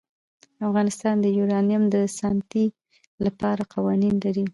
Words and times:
افغانستان 0.67 1.15
د 1.21 1.25
یورانیم 1.37 1.83
د 1.93 1.95
ساتنې 2.17 2.65
لپاره 3.25 3.61
قوانین 3.73 4.15
لري. 4.25 4.45